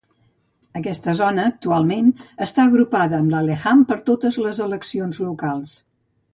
[0.79, 2.09] Aquesta zona actualment
[2.47, 5.81] està agrupada amb Laleham per totes les eleccions locals.